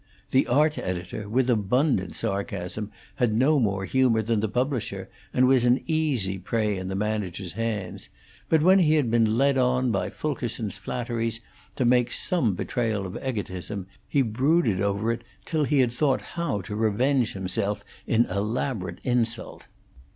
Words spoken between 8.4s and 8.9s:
but when